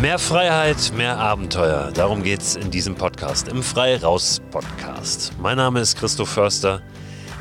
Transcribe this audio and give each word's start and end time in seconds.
Mehr 0.00 0.18
Freiheit, 0.18 0.92
mehr 0.94 1.16
Abenteuer. 1.16 1.90
Darum 1.90 2.22
geht 2.22 2.42
es 2.42 2.54
in 2.54 2.70
diesem 2.70 2.96
Podcast, 2.96 3.48
im 3.48 3.62
Frei 3.62 3.96
Raus 3.96 4.42
Podcast. 4.50 5.32
Mein 5.40 5.56
Name 5.56 5.80
ist 5.80 5.96
Christoph 5.96 6.28
Förster. 6.28 6.82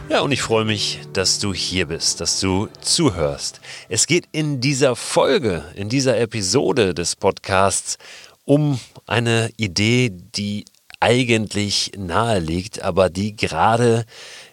Ja, 0.08 0.22
und 0.22 0.32
ich 0.32 0.42
freue 0.42 0.64
mich, 0.64 1.02
dass 1.12 1.40
du 1.40 1.54
hier 1.54 1.88
bist, 1.88 2.22
dass 2.22 2.40
du 2.40 2.70
zuhörst. 2.80 3.60
Es 3.90 4.08
geht 4.08 4.30
in 4.32 4.62
dieser 4.62 4.96
Folge, 4.96 5.66
in 5.76 5.90
dieser 5.90 6.18
Episode 6.18 6.94
des 6.94 7.18
Podcasts 7.18 7.98
um 8.46 8.80
eine 9.05 9.49
Idee, 9.58 10.10
die 10.12 10.63
eigentlich 11.02 11.91
nahe 11.98 12.40
liegt, 12.40 12.82
aber 12.82 13.10
die 13.10 13.35
gerade 13.35 14.05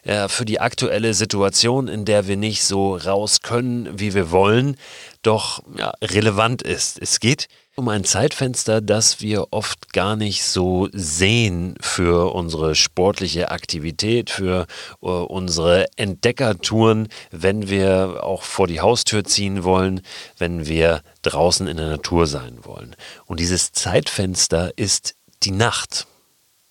äh, 0.03 0.27
für 0.27 0.45
die 0.45 0.61
aktuelle 0.61 1.15
Situation, 1.15 1.87
in 1.87 2.05
der 2.05 2.27
wir 2.27 2.37
nicht 2.37 2.65
so 2.65 2.97
raus 2.97 3.43
können, 3.43 4.01
wie 4.01 4.13
wir 4.13 4.33
wollen, 4.33 4.77
doch 5.23 5.63
ja, 5.79 5.93
relevant 6.03 6.63
ist. 6.63 7.01
Es 7.01 7.21
geht 7.21 7.47
um 7.75 7.89
ein 7.89 8.05
Zeitfenster, 8.05 8.81
das 8.81 9.21
wir 9.21 9.47
oft 9.51 9.93
gar 9.93 10.15
nicht 10.15 10.45
so 10.45 10.89
sehen 10.93 11.75
für 11.81 12.35
unsere 12.35 12.75
sportliche 12.75 13.51
Aktivität, 13.51 14.31
für 14.31 14.67
uh, 15.01 15.09
unsere 15.09 15.87
Entdeckertouren, 15.97 17.09
wenn 17.31 17.69
wir 17.69 18.25
auch 18.25 18.43
vor 18.43 18.67
die 18.67 18.81
Haustür 18.81 19.25
ziehen 19.25 19.65
wollen, 19.65 20.03
wenn 20.37 20.67
wir 20.67 21.03
draußen 21.23 21.67
in 21.67 21.79
der 21.79 21.89
Natur 21.89 22.27
sein 22.27 22.59
wollen. 22.63 22.95
Und 23.25 23.41
dieses 23.41 23.73
Zeitfenster 23.73 24.73
ist 24.77 25.15
die 25.43 25.53
Nacht. 25.53 26.07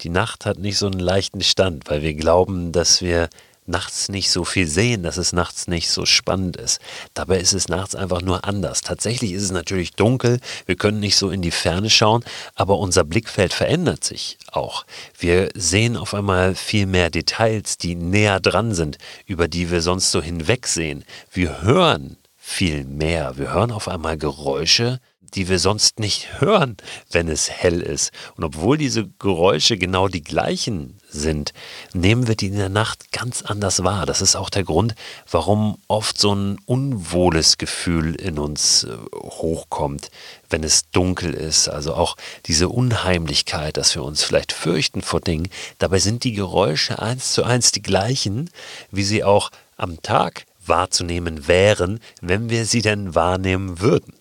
Die 0.01 0.09
Nacht 0.09 0.45
hat 0.45 0.59
nicht 0.59 0.77
so 0.77 0.85
einen 0.85 0.99
leichten 0.99 1.41
Stand, 1.41 1.89
weil 1.89 2.03
wir 2.03 2.13
glauben, 2.13 2.71
dass 2.71 3.01
wir 3.01 3.29
nachts 3.71 4.09
nicht 4.09 4.29
so 4.29 4.43
viel 4.43 4.67
sehen, 4.67 5.01
dass 5.01 5.17
es 5.17 5.33
nachts 5.33 5.67
nicht 5.67 5.89
so 5.89 6.05
spannend 6.05 6.57
ist. 6.57 6.79
Dabei 7.13 7.39
ist 7.39 7.53
es 7.53 7.67
nachts 7.67 7.95
einfach 7.95 8.21
nur 8.21 8.45
anders. 8.45 8.81
Tatsächlich 8.81 9.31
ist 9.31 9.43
es 9.43 9.51
natürlich 9.51 9.93
dunkel, 9.93 10.39
wir 10.67 10.75
können 10.75 10.99
nicht 10.99 11.15
so 11.15 11.31
in 11.31 11.41
die 11.41 11.51
Ferne 11.51 11.89
schauen, 11.89 12.23
aber 12.55 12.77
unser 12.77 13.03
Blickfeld 13.03 13.53
verändert 13.53 14.03
sich 14.03 14.37
auch. 14.51 14.85
Wir 15.17 15.49
sehen 15.55 15.97
auf 15.97 16.13
einmal 16.13 16.53
viel 16.53 16.85
mehr 16.85 17.09
Details, 17.09 17.77
die 17.77 17.95
näher 17.95 18.39
dran 18.39 18.73
sind, 18.73 18.97
über 19.25 19.47
die 19.47 19.71
wir 19.71 19.81
sonst 19.81 20.11
so 20.11 20.21
hinwegsehen. 20.21 21.03
Wir 21.31 21.61
hören 21.61 22.17
viel 22.37 22.83
mehr. 22.83 23.37
Wir 23.37 23.53
hören 23.53 23.71
auf 23.71 23.87
einmal 23.87 24.17
Geräusche, 24.17 24.99
die 25.33 25.49
wir 25.49 25.59
sonst 25.59 25.99
nicht 25.99 26.41
hören, 26.41 26.77
wenn 27.11 27.27
es 27.27 27.49
hell 27.49 27.81
ist. 27.81 28.11
Und 28.35 28.43
obwohl 28.43 28.77
diese 28.77 29.07
Geräusche 29.19 29.77
genau 29.77 30.07
die 30.07 30.23
gleichen 30.23 30.99
sind, 31.09 31.53
nehmen 31.93 32.27
wir 32.27 32.35
die 32.35 32.47
in 32.47 32.57
der 32.57 32.69
Nacht 32.69 33.11
ganz 33.11 33.41
anders 33.41 33.83
wahr. 33.83 34.05
Das 34.05 34.21
ist 34.21 34.35
auch 34.35 34.49
der 34.49 34.63
Grund, 34.63 34.95
warum 35.29 35.77
oft 35.87 36.17
so 36.17 36.33
ein 36.33 36.57
unwohles 36.65 37.57
Gefühl 37.57 38.15
in 38.15 38.39
uns 38.39 38.83
äh, 38.83 38.97
hochkommt, 39.15 40.09
wenn 40.49 40.63
es 40.63 40.89
dunkel 40.91 41.33
ist. 41.33 41.67
Also 41.67 41.93
auch 41.93 42.15
diese 42.45 42.69
Unheimlichkeit, 42.69 43.77
dass 43.77 43.95
wir 43.95 44.03
uns 44.03 44.23
vielleicht 44.23 44.51
fürchten 44.51 45.01
vor 45.01 45.21
Dingen. 45.21 45.49
Dabei 45.79 45.99
sind 45.99 46.23
die 46.23 46.33
Geräusche 46.33 46.99
eins 46.99 47.33
zu 47.33 47.43
eins 47.43 47.71
die 47.71 47.81
gleichen, 47.81 48.49
wie 48.91 49.03
sie 49.03 49.23
auch 49.23 49.51
am 49.77 50.01
Tag 50.01 50.45
wahrzunehmen 50.65 51.47
wären, 51.47 51.99
wenn 52.21 52.49
wir 52.49 52.65
sie 52.65 52.81
denn 52.81 53.15
wahrnehmen 53.15 53.79
würden. 53.81 54.13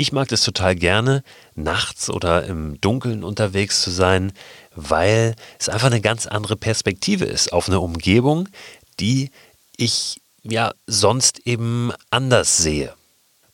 Ich 0.00 0.12
mag 0.12 0.28
das 0.28 0.44
total 0.44 0.76
gerne, 0.76 1.24
nachts 1.56 2.08
oder 2.08 2.44
im 2.44 2.80
Dunkeln 2.80 3.24
unterwegs 3.24 3.82
zu 3.82 3.90
sein, 3.90 4.32
weil 4.76 5.34
es 5.58 5.68
einfach 5.68 5.88
eine 5.88 6.00
ganz 6.00 6.28
andere 6.28 6.54
Perspektive 6.54 7.24
ist 7.24 7.52
auf 7.52 7.66
eine 7.66 7.80
Umgebung, 7.80 8.48
die 9.00 9.32
ich 9.76 10.20
ja 10.44 10.72
sonst 10.86 11.40
eben 11.48 11.90
anders 12.10 12.58
sehe. 12.58 12.94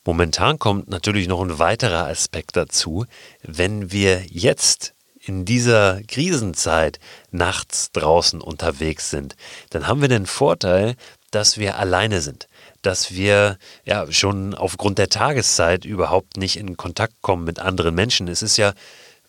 Momentan 0.03 0.59
kommt 0.59 0.87
natürlich 0.87 1.27
noch 1.27 1.41
ein 1.41 1.57
weiterer 1.57 2.05
Aspekt 2.05 2.55
dazu. 2.55 3.07
Wenn 3.41 3.91
wir 3.91 4.23
jetzt 4.27 4.93
in 5.19 5.45
dieser 5.45 6.03
Krisenzeit 6.03 6.99
nachts 7.31 7.91
draußen 7.91 8.39
unterwegs 8.39 9.09
sind, 9.09 9.35
dann 9.71 9.87
haben 9.87 10.01
wir 10.01 10.09
den 10.09 10.27
Vorteil, 10.27 10.95
dass 11.31 11.57
wir 11.57 11.79
alleine 11.79 12.21
sind 12.21 12.47
dass 12.85 13.11
wir 13.11 13.57
ja 13.85 14.11
schon 14.11 14.53
aufgrund 14.53 14.97
der 14.97 15.09
Tageszeit 15.09 15.85
überhaupt 15.85 16.37
nicht 16.37 16.57
in 16.57 16.77
Kontakt 16.77 17.21
kommen 17.21 17.43
mit 17.43 17.59
anderen 17.59 17.95
Menschen. 17.95 18.27
Es 18.27 18.41
ist 18.41 18.57
ja 18.57 18.73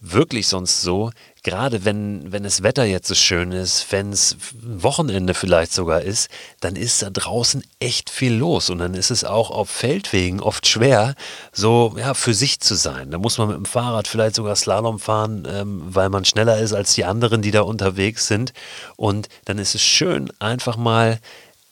wirklich 0.00 0.46
sonst 0.46 0.82
so, 0.82 1.10
gerade 1.42 1.84
wenn, 1.84 2.30
wenn 2.32 2.42
das 2.42 2.62
Wetter 2.62 2.84
jetzt 2.84 3.08
so 3.08 3.14
schön 3.14 3.52
ist, 3.52 3.90
wenn 3.90 4.12
es 4.12 4.36
Wochenende 4.60 5.32
vielleicht 5.32 5.72
sogar 5.72 6.02
ist, 6.02 6.28
dann 6.60 6.76
ist 6.76 7.02
da 7.02 7.10
draußen 7.10 7.62
echt 7.80 8.10
viel 8.10 8.34
los 8.34 8.68
und 8.68 8.78
dann 8.78 8.94
ist 8.94 9.10
es 9.10 9.24
auch 9.24 9.50
auf 9.50 9.70
Feldwegen 9.70 10.40
oft 10.40 10.66
schwer, 10.66 11.14
so 11.52 11.94
ja, 11.98 12.14
für 12.14 12.34
sich 12.34 12.60
zu 12.60 12.74
sein. 12.74 13.10
Da 13.10 13.18
muss 13.18 13.38
man 13.38 13.48
mit 13.48 13.56
dem 13.56 13.64
Fahrrad 13.64 14.06
vielleicht 14.06 14.36
sogar 14.36 14.56
Slalom 14.56 14.98
fahren, 14.98 15.46
ähm, 15.50 15.82
weil 15.86 16.10
man 16.10 16.24
schneller 16.24 16.58
ist 16.58 16.72
als 16.72 16.94
die 16.94 17.04
anderen, 17.04 17.42
die 17.42 17.50
da 17.50 17.62
unterwegs 17.62 18.26
sind. 18.26 18.52
Und 18.96 19.28
dann 19.44 19.58
ist 19.58 19.74
es 19.74 19.82
schön, 19.82 20.30
einfach 20.40 20.76
mal 20.76 21.18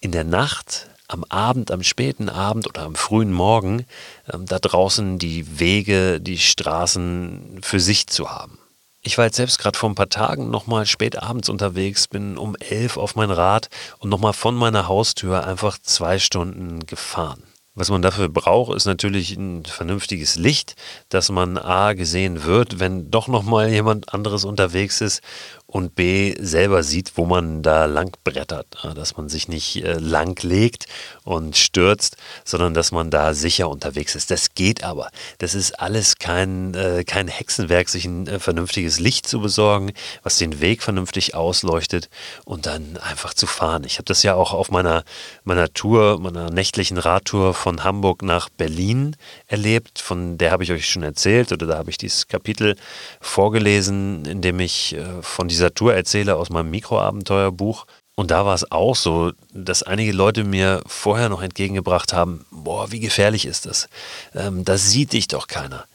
in 0.00 0.12
der 0.12 0.24
Nacht 0.24 0.88
am 1.09 1.25
Abend, 1.25 1.70
am 1.70 1.82
späten 1.82 2.28
Abend 2.28 2.66
oder 2.66 2.82
am 2.82 2.94
frühen 2.94 3.32
Morgen 3.32 3.87
ähm, 4.32 4.47
da 4.47 4.59
draußen 4.59 5.19
die 5.19 5.59
Wege, 5.59 6.20
die 6.20 6.38
Straßen 6.38 7.60
für 7.62 7.81
sich 7.81 8.06
zu 8.06 8.31
haben. 8.31 8.59
Ich 9.06 9.19
war 9.19 9.26
jetzt 9.26 9.37
selbst 9.37 9.59
gerade 9.59 9.78
vor 9.78 9.91
ein 9.91 9.94
paar 9.94 10.09
Tagen 10.09 10.50
nochmal 10.50 10.87
spät 10.87 11.22
abends 11.22 11.50
unterwegs, 11.50 12.09
bin 12.09 12.38
um 12.38 12.56
elf 12.56 12.97
auf 12.97 13.16
mein 13.16 13.31
Rad 13.31 13.69
und 13.98 14.09
nochmal 14.09 14.32
von 14.32 14.54
meiner 14.54 14.88
Haustür 14.88 15.47
einfach 15.47 15.78
zwei 15.78 16.19
Stunden 16.19 16.87
gefahren. 16.87 17.43
Was 17.76 17.90
man 17.90 18.02
dafür 18.02 18.28
braucht, 18.28 18.76
ist 18.76 18.84
natürlich 18.84 19.36
ein 19.36 19.64
vernünftiges 19.64 20.36
Licht, 20.36 20.76
dass 21.08 21.28
man 21.30 21.58
A 21.58 21.94
gesehen 21.94 22.44
wird, 22.44 22.78
wenn 22.78 23.10
doch 23.10 23.26
nochmal 23.26 23.68
jemand 23.68 24.14
anderes 24.14 24.44
unterwegs 24.44 25.00
ist 25.00 25.22
und 25.66 25.96
B 25.96 26.36
selber 26.38 26.84
sieht, 26.84 27.16
wo 27.16 27.26
man 27.26 27.62
da 27.62 27.86
lang 27.86 28.16
brettert, 28.22 28.66
dass 28.94 29.16
man 29.16 29.28
sich 29.28 29.48
nicht 29.48 29.82
äh, 29.82 29.94
lang 29.94 30.40
legt 30.44 30.86
und 31.24 31.56
stürzt, 31.56 32.16
sondern 32.44 32.74
dass 32.74 32.92
man 32.92 33.10
da 33.10 33.34
sicher 33.34 33.68
unterwegs 33.68 34.14
ist. 34.14 34.30
Das 34.30 34.54
geht 34.54 34.84
aber. 34.84 35.10
Das 35.38 35.56
ist 35.56 35.80
alles 35.80 36.18
kein, 36.18 36.74
äh, 36.74 37.02
kein 37.02 37.26
Hexenwerk, 37.26 37.88
sich 37.88 38.04
ein 38.04 38.28
äh, 38.28 38.38
vernünftiges 38.38 39.00
Licht 39.00 39.26
zu 39.26 39.40
besorgen, 39.40 39.92
was 40.22 40.36
den 40.36 40.60
Weg 40.60 40.80
vernünftig 40.80 41.34
ausleuchtet 41.34 42.08
und 42.44 42.66
dann 42.66 42.96
einfach 42.98 43.34
zu 43.34 43.48
fahren. 43.48 43.82
Ich 43.82 43.94
habe 43.94 44.04
das 44.04 44.22
ja 44.22 44.34
auch 44.34 44.52
auf 44.52 44.70
meiner, 44.70 45.02
meiner 45.42 45.72
Tour, 45.72 46.20
meiner 46.20 46.50
nächtlichen 46.50 46.98
Radtour 46.98 47.52
von 47.64 47.82
Hamburg 47.82 48.22
nach 48.22 48.48
Berlin 48.48 49.16
erlebt. 49.48 49.98
Von 49.98 50.38
der 50.38 50.52
habe 50.52 50.62
ich 50.62 50.70
euch 50.70 50.88
schon 50.88 51.02
erzählt 51.02 51.50
oder 51.50 51.66
da 51.66 51.78
habe 51.78 51.91
ich 51.91 51.98
dieses 51.98 52.28
Kapitel 52.28 52.76
vorgelesen, 53.20 54.25
in 54.26 54.41
dem 54.41 54.60
ich 54.60 54.97
von 55.22 55.48
dieser 55.48 55.64
dieser 55.64 55.75
Tour 55.75 55.94
erzähle 55.94 56.36
aus 56.36 56.50
meinem 56.50 56.70
Mikroabenteuerbuch. 56.70 57.86
Und 58.16 58.30
da 58.30 58.44
war 58.44 58.54
es 58.54 58.70
auch 58.70 58.94
so, 58.94 59.32
dass 59.52 59.82
einige 59.82 60.12
Leute 60.12 60.44
mir 60.44 60.82
vorher 60.86 61.28
noch 61.28 61.42
entgegengebracht 61.42 62.12
haben, 62.12 62.44
boah, 62.50 62.92
wie 62.92 63.00
gefährlich 63.00 63.47
ist 63.47 63.66
das? 63.66 63.88
Ähm, 64.34 64.64
da 64.64 64.76
sieht 64.76 65.12
dich 65.12 65.26
doch 65.26 65.46
keiner. 65.46 65.86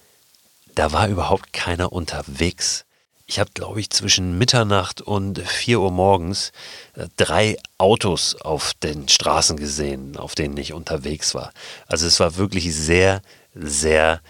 Da 0.75 0.91
war 0.91 1.07
überhaupt 1.07 1.53
keiner 1.53 1.93
unterwegs. 1.93 2.83
Ich 3.29 3.39
habe, 3.39 3.51
glaube 3.53 3.79
ich, 3.79 3.91
zwischen 3.91 4.39
Mitternacht 4.39 5.01
und 5.01 5.37
4 5.37 5.79
Uhr 5.79 5.91
morgens 5.91 6.51
äh, 6.95 7.05
drei 7.15 7.57
Autos 7.77 8.33
auf 8.33 8.73
den 8.73 9.07
Straßen 9.07 9.55
gesehen, 9.55 10.17
auf 10.17 10.33
denen 10.33 10.57
ich 10.57 10.73
unterwegs 10.73 11.35
war. 11.35 11.53
Also 11.85 12.07
es 12.07 12.19
war 12.19 12.37
wirklich 12.37 12.73
sehr, 12.75 13.21
sehr 13.53 14.21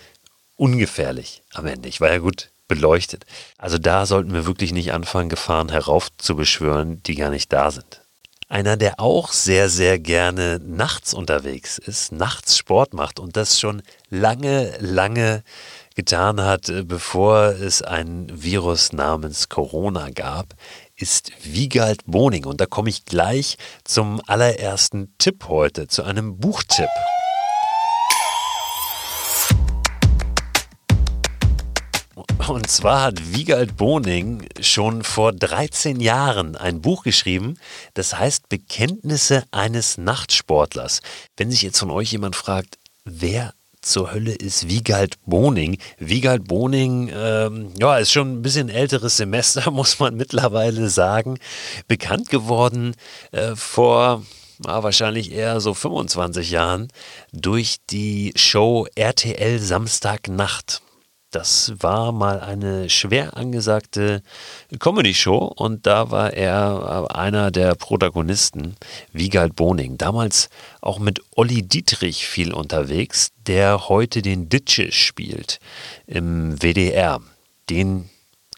ungefährlich 0.57 1.43
am 1.53 1.65
Ende. 1.65 1.87
Ich 1.87 2.01
war 2.01 2.11
ja 2.11 2.17
gut 2.17 2.49
beleuchtet. 2.67 3.25
Also 3.57 3.77
da 3.77 4.05
sollten 4.05 4.33
wir 4.33 4.45
wirklich 4.45 4.73
nicht 4.73 4.91
anfangen, 4.91 5.29
Gefahren 5.29 5.69
heraufzubeschwören, 5.69 7.01
die 7.03 7.15
gar 7.15 7.29
nicht 7.29 7.53
da 7.53 7.71
sind. 7.71 8.01
Einer, 8.49 8.75
der 8.75 8.99
auch 8.99 9.31
sehr, 9.31 9.69
sehr 9.69 9.97
gerne 9.97 10.59
nachts 10.61 11.13
unterwegs 11.13 11.77
ist, 11.77 12.11
nachts 12.11 12.57
Sport 12.57 12.93
macht 12.93 13.21
und 13.21 13.37
das 13.37 13.61
schon 13.61 13.81
lange, 14.09 14.75
lange 14.81 15.43
getan 15.95 16.41
hat, 16.41 16.69
äh, 16.69 16.83
bevor 16.83 17.47
es 17.47 17.81
ein 17.81 18.27
Virus 18.31 18.93
namens 18.93 19.49
Corona 19.49 20.09
gab, 20.09 20.53
ist 20.95 21.31
Wiegald 21.43 22.05
Boning. 22.05 22.45
Und 22.45 22.61
da 22.61 22.65
komme 22.65 22.89
ich 22.89 23.05
gleich 23.05 23.57
zum 23.83 24.21
allerersten 24.27 25.13
Tipp 25.17 25.45
heute, 25.47 25.87
zu 25.87 26.03
einem 26.03 26.37
Buchtipp. 26.37 26.89
Und 32.47 32.67
zwar 32.67 33.03
hat 33.03 33.33
Wiegald 33.35 33.77
Boning 33.77 34.47
schon 34.59 35.03
vor 35.03 35.33
13 35.33 35.99
Jahren 35.99 36.55
ein 36.55 36.81
Buch 36.81 37.03
geschrieben, 37.03 37.59
das 37.93 38.17
heißt 38.17 38.49
Bekenntnisse 38.49 39.43
eines 39.51 39.99
Nachtsportlers. 39.99 41.01
Wenn 41.37 41.51
sich 41.51 41.61
jetzt 41.61 41.77
von 41.77 41.91
euch 41.91 42.11
jemand 42.11 42.35
fragt, 42.35 42.79
wer 43.05 43.53
zur 43.81 44.11
Hölle 44.11 44.33
ist 44.33 44.67
Wiegald 44.67 45.15
Boning. 45.25 45.77
Wiegald 45.97 46.47
Boning, 46.47 47.11
ähm, 47.13 47.71
ja, 47.79 47.97
ist 47.97 48.11
schon 48.11 48.33
ein 48.33 48.41
bisschen 48.41 48.69
älteres 48.69 49.17
Semester, 49.17 49.71
muss 49.71 49.99
man 49.99 50.15
mittlerweile 50.15 50.89
sagen. 50.89 51.37
Bekannt 51.87 52.29
geworden 52.29 52.95
äh, 53.31 53.55
vor 53.55 54.23
ja, 54.65 54.83
wahrscheinlich 54.83 55.31
eher 55.31 55.61
so 55.61 55.73
25 55.73 56.51
Jahren 56.51 56.89
durch 57.31 57.77
die 57.89 58.33
Show 58.35 58.87
RTL 58.95 59.59
Samstagnacht. 59.59 60.81
Das 61.31 61.73
war 61.77 62.11
mal 62.11 62.39
eine 62.39 62.89
schwer 62.89 63.37
angesagte 63.37 64.23
Comedy-Show 64.79 65.37
und 65.37 65.85
da 65.85 66.09
war 66.09 66.33
er 66.33 67.07
äh, 67.07 67.13
einer 67.13 67.51
der 67.51 67.75
Protagonisten, 67.75 68.75
Wiegald 69.13 69.55
Boning. 69.55 69.99
Damals 69.99 70.49
auch 70.81 70.97
mit 70.97 71.21
Olli 71.35 71.61
Dietrich 71.61 72.25
viel 72.25 72.51
unterwegs, 72.51 73.29
der 73.45 73.89
heute 73.89 74.23
den 74.23 74.49
Ditsche 74.49 74.91
spielt 74.91 75.59
im 76.07 76.59
WDR. 76.63 77.21
Den 77.69 78.09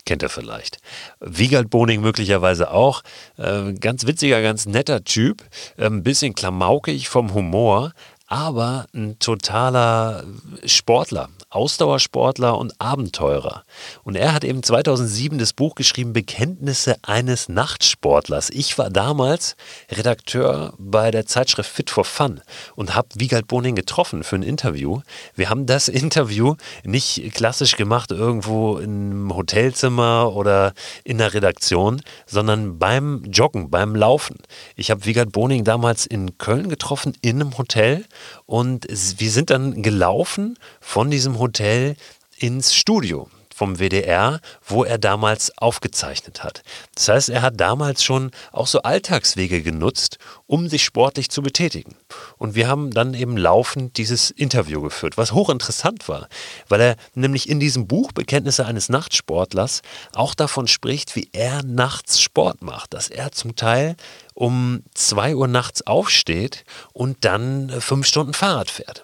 kennt 0.05 0.23
er 0.23 0.29
vielleicht. 0.29 0.77
Wiegald 1.19 1.69
Boning 1.69 1.99
möglicherweise 1.99 2.71
auch. 2.71 3.03
Äh, 3.37 3.73
ganz 3.73 4.07
witziger, 4.07 4.41
ganz 4.41 4.65
netter 4.65 5.03
Typ. 5.03 5.43
Ein 5.75 5.85
ähm, 5.85 6.03
bisschen 6.03 6.35
klamaukig 6.35 7.09
vom 7.09 7.33
Humor, 7.33 7.91
aber 8.31 8.85
ein 8.93 9.19
totaler 9.19 10.23
Sportler. 10.65 11.27
Ausdauersportler 11.51 12.57
und 12.57 12.79
Abenteurer. 12.79 13.63
Und 14.03 14.15
er 14.15 14.33
hat 14.33 14.45
eben 14.45 14.63
2007 14.63 15.37
das 15.37 15.51
Buch 15.51 15.75
geschrieben, 15.75 16.13
Bekenntnisse 16.13 16.95
eines 17.01 17.49
Nachtsportlers. 17.49 18.49
Ich 18.49 18.77
war 18.77 18.89
damals 18.89 19.57
Redakteur 19.91 20.73
bei 20.77 21.11
der 21.11 21.25
Zeitschrift 21.25 21.69
Fit 21.69 21.89
for 21.89 22.05
Fun 22.05 22.39
und 22.77 22.95
habe 22.95 23.09
Wiegald 23.15 23.47
Boning 23.47 23.75
getroffen 23.75 24.23
für 24.23 24.37
ein 24.37 24.43
Interview. 24.43 25.01
Wir 25.35 25.49
haben 25.49 25.65
das 25.65 25.87
Interview 25.89 26.55
nicht 26.85 27.33
klassisch 27.33 27.75
gemacht 27.75 28.11
irgendwo 28.11 28.77
im 28.77 29.35
Hotelzimmer 29.35 30.33
oder 30.33 30.71
in 31.03 31.17
der 31.17 31.33
Redaktion, 31.33 32.01
sondern 32.25 32.79
beim 32.79 33.25
Joggen, 33.25 33.69
beim 33.69 33.93
Laufen. 33.93 34.37
Ich 34.77 34.89
habe 34.89 35.03
Wiegald 35.03 35.33
Boning 35.33 35.65
damals 35.65 36.05
in 36.05 36.37
Köln 36.37 36.69
getroffen, 36.69 37.13
in 37.21 37.41
einem 37.41 37.57
Hotel 37.57 38.05
und 38.45 38.87
wir 38.89 39.31
sind 39.31 39.49
dann 39.49 39.81
gelaufen 39.81 40.57
von 40.79 41.09
diesem 41.09 41.39
Hotel 41.39 41.95
ins 42.37 42.73
Studio 42.73 43.29
vom 43.61 43.77
WDR, 43.77 44.41
wo 44.65 44.83
er 44.83 44.97
damals 44.97 45.55
aufgezeichnet 45.55 46.43
hat. 46.43 46.63
Das 46.95 47.09
heißt, 47.09 47.29
er 47.29 47.43
hat 47.43 47.59
damals 47.59 48.03
schon 48.03 48.31
auch 48.51 48.65
so 48.65 48.81
Alltagswege 48.81 49.61
genutzt, 49.61 50.17
um 50.47 50.67
sich 50.67 50.83
sportlich 50.83 51.29
zu 51.29 51.43
betätigen. 51.43 51.95
Und 52.39 52.55
wir 52.55 52.67
haben 52.67 52.89
dann 52.89 53.13
eben 53.13 53.37
laufend 53.37 53.97
dieses 53.97 54.31
Interview 54.31 54.81
geführt, 54.81 55.15
was 55.15 55.33
hochinteressant 55.33 56.09
war, 56.09 56.27
weil 56.69 56.81
er 56.81 56.95
nämlich 57.13 57.47
in 57.47 57.59
diesem 57.59 57.85
Buch 57.85 58.13
Bekenntnisse 58.13 58.65
eines 58.65 58.89
Nachtsportlers 58.89 59.83
auch 60.15 60.33
davon 60.33 60.67
spricht, 60.67 61.15
wie 61.15 61.29
er 61.31 61.61
nachts 61.61 62.19
Sport 62.19 62.63
macht, 62.63 62.95
dass 62.95 63.09
er 63.09 63.31
zum 63.31 63.55
Teil 63.55 63.95
um 64.33 64.81
2 64.95 65.35
Uhr 65.35 65.47
nachts 65.47 65.85
aufsteht 65.85 66.65
und 66.93 67.25
dann 67.25 67.69
fünf 67.79 68.07
Stunden 68.07 68.33
Fahrrad 68.33 68.71
fährt. 68.71 69.03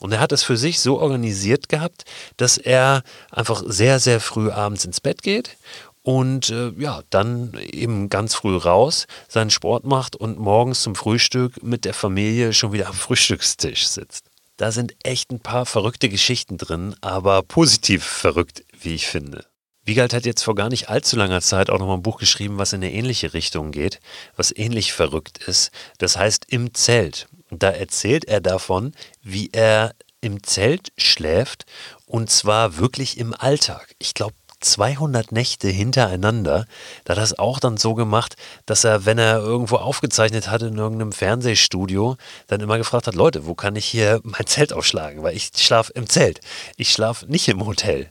Und 0.00 0.12
er 0.12 0.20
hat 0.20 0.32
es 0.32 0.42
für 0.42 0.56
sich 0.56 0.80
so 0.80 1.00
organisiert 1.00 1.68
gehabt, 1.68 2.04
dass 2.36 2.56
er 2.56 3.02
einfach 3.30 3.62
sehr, 3.66 3.98
sehr 3.98 4.20
früh 4.20 4.50
abends 4.50 4.84
ins 4.84 5.00
Bett 5.00 5.22
geht 5.22 5.56
und 6.02 6.48
äh, 6.48 6.70
ja, 6.78 7.02
dann 7.10 7.52
eben 7.60 8.08
ganz 8.08 8.34
früh 8.34 8.56
raus, 8.56 9.06
seinen 9.28 9.50
Sport 9.50 9.84
macht 9.84 10.16
und 10.16 10.38
morgens 10.38 10.82
zum 10.82 10.94
Frühstück 10.94 11.62
mit 11.62 11.84
der 11.84 11.92
Familie 11.92 12.54
schon 12.54 12.72
wieder 12.72 12.88
am 12.88 12.94
Frühstückstisch 12.94 13.86
sitzt. 13.86 14.24
Da 14.56 14.72
sind 14.72 14.94
echt 15.04 15.30
ein 15.30 15.40
paar 15.40 15.66
verrückte 15.66 16.08
Geschichten 16.08 16.56
drin, 16.56 16.96
aber 17.00 17.42
positiv 17.42 18.04
verrückt, 18.04 18.64
wie 18.80 18.94
ich 18.94 19.06
finde. 19.06 19.44
Wiegald 19.84 20.12
hat 20.14 20.26
jetzt 20.26 20.42
vor 20.42 20.54
gar 20.54 20.68
nicht 20.68 20.88
allzu 20.88 21.16
langer 21.16 21.40
Zeit 21.40 21.70
auch 21.70 21.78
noch 21.78 21.86
mal 21.86 21.94
ein 21.94 22.02
Buch 22.02 22.18
geschrieben, 22.18 22.58
was 22.58 22.72
in 22.72 22.82
eine 22.82 22.92
ähnliche 22.92 23.34
Richtung 23.34 23.70
geht, 23.70 24.00
was 24.36 24.56
ähnlich 24.56 24.92
verrückt 24.92 25.38
ist. 25.46 25.70
Das 25.98 26.16
heißt 26.16 26.46
Im 26.48 26.74
Zelt. 26.74 27.28
Da 27.50 27.70
erzählt 27.70 28.26
er 28.26 28.40
davon, 28.40 28.92
wie 29.22 29.50
er 29.52 29.94
im 30.20 30.42
Zelt 30.42 30.92
schläft 30.96 31.64
und 32.06 32.30
zwar 32.30 32.78
wirklich 32.78 33.18
im 33.18 33.34
Alltag. 33.34 33.94
Ich 33.98 34.14
glaube, 34.14 34.34
200 34.60 35.30
Nächte 35.30 35.68
hintereinander. 35.68 36.66
Da 37.04 37.12
hat 37.12 37.18
er 37.18 37.24
es 37.24 37.38
auch 37.38 37.60
dann 37.60 37.76
so 37.76 37.94
gemacht, 37.94 38.36
dass 38.66 38.84
er, 38.84 39.06
wenn 39.06 39.18
er 39.18 39.38
irgendwo 39.38 39.76
aufgezeichnet 39.76 40.50
hat 40.50 40.62
in 40.62 40.76
irgendeinem 40.76 41.12
Fernsehstudio, 41.12 42.16
dann 42.48 42.60
immer 42.60 42.78
gefragt 42.78 43.06
hat, 43.06 43.14
Leute, 43.14 43.46
wo 43.46 43.54
kann 43.54 43.76
ich 43.76 43.86
hier 43.86 44.20
mein 44.24 44.46
Zelt 44.46 44.72
aufschlagen? 44.72 45.22
Weil 45.22 45.36
ich 45.36 45.50
schlafe 45.56 45.92
im 45.92 46.08
Zelt. 46.08 46.40
Ich 46.76 46.90
schlafe 46.90 47.26
nicht 47.26 47.48
im 47.48 47.64
Hotel. 47.64 48.08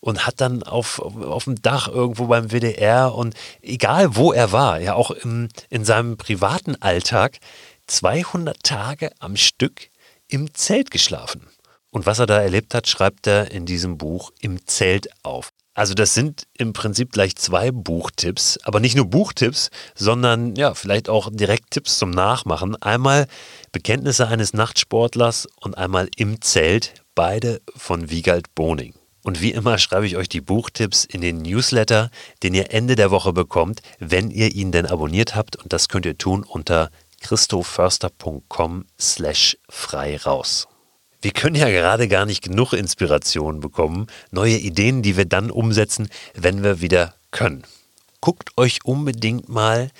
Und 0.00 0.26
hat 0.26 0.40
dann 0.40 0.62
auf, 0.62 1.00
auf 1.00 1.44
dem 1.44 1.60
Dach 1.60 1.88
irgendwo 1.88 2.26
beim 2.26 2.50
WDR 2.50 3.14
und 3.14 3.34
egal 3.60 4.16
wo 4.16 4.32
er 4.32 4.52
war, 4.52 4.80
ja 4.80 4.94
auch 4.94 5.10
im, 5.10 5.48
in 5.68 5.84
seinem 5.84 6.16
privaten 6.16 6.80
Alltag, 6.80 7.38
200 7.90 8.62
Tage 8.62 9.10
am 9.18 9.36
Stück 9.36 9.90
im 10.28 10.54
Zelt 10.54 10.92
geschlafen. 10.92 11.48
Und 11.90 12.06
was 12.06 12.20
er 12.20 12.26
da 12.26 12.40
erlebt 12.40 12.72
hat, 12.72 12.88
schreibt 12.88 13.26
er 13.26 13.50
in 13.50 13.66
diesem 13.66 13.98
Buch 13.98 14.30
im 14.40 14.64
Zelt 14.64 15.08
auf. 15.24 15.50
Also 15.74 15.94
das 15.94 16.14
sind 16.14 16.44
im 16.56 16.72
Prinzip 16.72 17.10
gleich 17.10 17.34
zwei 17.34 17.72
Buchtipps, 17.72 18.58
aber 18.62 18.78
nicht 18.78 18.96
nur 18.96 19.06
Buchtipps, 19.06 19.70
sondern 19.96 20.54
ja, 20.54 20.74
vielleicht 20.74 21.08
auch 21.08 21.30
direkt 21.32 21.72
Tipps 21.72 21.98
zum 21.98 22.10
Nachmachen. 22.10 22.80
Einmal 22.80 23.26
Bekenntnisse 23.72 24.28
eines 24.28 24.52
Nachtsportlers 24.52 25.48
und 25.60 25.76
einmal 25.76 26.08
im 26.16 26.40
Zelt, 26.42 27.02
beide 27.16 27.60
von 27.76 28.08
Wiegald 28.08 28.54
Boning. 28.54 28.94
Und 29.22 29.42
wie 29.42 29.50
immer 29.50 29.78
schreibe 29.78 30.06
ich 30.06 30.16
euch 30.16 30.28
die 30.28 30.40
Buchtipps 30.40 31.04
in 31.04 31.20
den 31.20 31.42
Newsletter, 31.42 32.10
den 32.42 32.54
ihr 32.54 32.72
Ende 32.72 32.94
der 32.94 33.10
Woche 33.10 33.32
bekommt, 33.32 33.82
wenn 33.98 34.30
ihr 34.30 34.54
ihn 34.54 34.72
denn 34.72 34.86
abonniert 34.86 35.34
habt. 35.34 35.56
Und 35.56 35.72
das 35.72 35.88
könnt 35.88 36.06
ihr 36.06 36.16
tun 36.16 36.44
unter 36.44 36.90
christoförster.com 37.20 38.86
slash 38.98 39.56
frei 39.68 40.16
raus. 40.16 40.68
Wir 41.22 41.32
können 41.32 41.56
ja 41.56 41.68
gerade 41.68 42.08
gar 42.08 42.24
nicht 42.24 42.42
genug 42.42 42.72
Inspiration 42.72 43.60
bekommen, 43.60 44.06
neue 44.30 44.56
Ideen, 44.56 45.02
die 45.02 45.16
wir 45.16 45.26
dann 45.26 45.50
umsetzen, 45.50 46.08
wenn 46.34 46.62
wir 46.62 46.80
wieder 46.80 47.14
können. 47.30 47.64
Guckt 48.22 48.56
euch 48.56 48.84
unbedingt 48.84 49.48
mal 49.48 49.90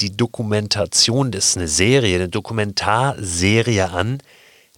die 0.00 0.16
Dokumentation, 0.16 1.30
das 1.30 1.50
ist 1.50 1.56
eine 1.58 1.68
Serie, 1.68 2.16
eine 2.16 2.28
Dokumentarserie 2.28 3.90
an, 3.90 4.22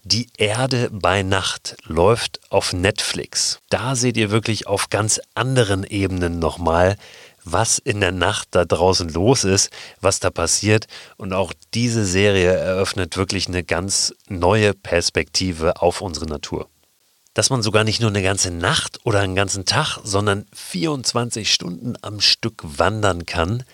die 0.04 0.26
Erde 0.36 0.90
bei 0.90 1.22
Nacht 1.22 1.76
läuft 1.84 2.40
auf 2.50 2.72
Netflix. 2.72 3.60
Da 3.70 3.94
seht 3.94 4.16
ihr 4.16 4.32
wirklich 4.32 4.66
auf 4.66 4.90
ganz 4.90 5.20
anderen 5.34 5.84
Ebenen 5.84 6.40
nochmal, 6.40 6.96
was 7.44 7.78
in 7.78 8.00
der 8.00 8.12
Nacht 8.12 8.48
da 8.52 8.64
draußen 8.64 9.08
los 9.10 9.44
ist, 9.44 9.70
was 10.00 10.20
da 10.20 10.30
passiert. 10.30 10.86
Und 11.16 11.32
auch 11.32 11.52
diese 11.74 12.04
Serie 12.04 12.52
eröffnet 12.52 13.16
wirklich 13.16 13.48
eine 13.48 13.64
ganz 13.64 14.14
neue 14.28 14.74
Perspektive 14.74 15.80
auf 15.80 16.00
unsere 16.00 16.26
Natur. 16.26 16.68
Dass 17.34 17.50
man 17.50 17.62
sogar 17.62 17.84
nicht 17.84 18.00
nur 18.00 18.10
eine 18.10 18.22
ganze 18.22 18.50
Nacht 18.50 19.00
oder 19.04 19.20
einen 19.20 19.34
ganzen 19.34 19.64
Tag, 19.64 19.98
sondern 20.04 20.46
24 20.52 21.52
Stunden 21.52 21.94
am 22.02 22.20
Stück 22.20 22.62
wandern 22.62 23.24
kann, 23.24 23.64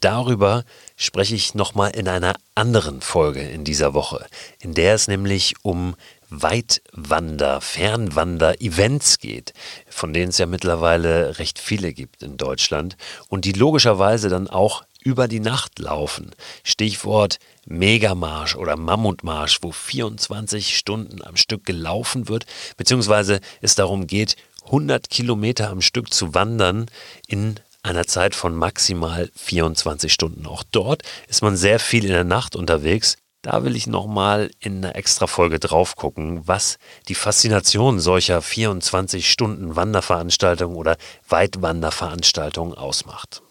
darüber 0.00 0.64
spreche 0.96 1.34
ich 1.34 1.54
nochmal 1.54 1.90
in 1.96 2.06
einer 2.06 2.34
anderen 2.54 3.00
Folge 3.00 3.40
in 3.40 3.64
dieser 3.64 3.94
Woche, 3.94 4.26
in 4.60 4.74
der 4.74 4.94
es 4.94 5.08
nämlich 5.08 5.54
um 5.62 5.96
Weitwander, 6.30 7.60
Fernwander-Events 7.60 9.18
geht, 9.18 9.52
von 9.88 10.12
denen 10.12 10.28
es 10.28 10.38
ja 10.38 10.46
mittlerweile 10.46 11.38
recht 11.38 11.58
viele 11.58 11.92
gibt 11.92 12.22
in 12.22 12.36
Deutschland 12.36 12.96
und 13.28 13.44
die 13.44 13.52
logischerweise 13.52 14.28
dann 14.28 14.48
auch 14.48 14.84
über 15.02 15.28
die 15.28 15.40
Nacht 15.40 15.78
laufen. 15.78 16.32
Stichwort 16.64 17.38
Megamarsch 17.66 18.56
oder 18.56 18.76
Mammutmarsch, 18.76 19.58
wo 19.62 19.72
24 19.72 20.76
Stunden 20.76 21.22
am 21.22 21.36
Stück 21.36 21.64
gelaufen 21.64 22.28
wird, 22.28 22.46
beziehungsweise 22.76 23.40
es 23.60 23.74
darum 23.74 24.06
geht, 24.06 24.36
100 24.66 25.08
Kilometer 25.08 25.70
am 25.70 25.80
Stück 25.80 26.12
zu 26.12 26.34
wandern 26.34 26.86
in 27.26 27.58
einer 27.82 28.06
Zeit 28.06 28.34
von 28.34 28.54
maximal 28.54 29.30
24 29.34 30.12
Stunden. 30.12 30.46
Auch 30.46 30.62
dort 30.62 31.02
ist 31.28 31.42
man 31.42 31.56
sehr 31.56 31.78
viel 31.78 32.04
in 32.04 32.12
der 32.12 32.24
Nacht 32.24 32.54
unterwegs 32.54 33.16
da 33.42 33.64
will 33.64 33.76
ich 33.76 33.86
nochmal 33.86 34.50
in 34.58 34.84
einer 34.84 34.96
Extra-Folge 34.96 35.58
drauf 35.58 35.96
gucken, 35.96 36.40
was 36.46 36.78
die 37.08 37.14
Faszination 37.14 38.00
solcher 38.00 38.40
24-Stunden-Wanderveranstaltungen 38.40 40.76
oder 40.76 40.96
Weitwanderveranstaltungen 41.28 42.74
ausmacht. 42.74 43.42